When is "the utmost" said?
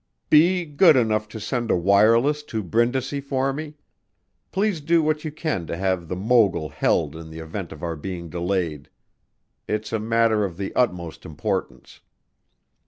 10.57-11.23